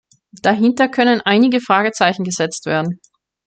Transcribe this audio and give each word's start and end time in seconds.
Dahinter 0.41 0.89
können 0.89 1.21
einige 1.21 1.61
Fragezeichen 1.61 2.23
gesetzt 2.23 2.65
werden. 2.65 2.99